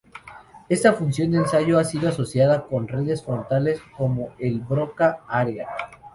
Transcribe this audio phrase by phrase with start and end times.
[0.67, 5.67] Esta función de ensayo ha sido asociada con redes frontales como el Broca área.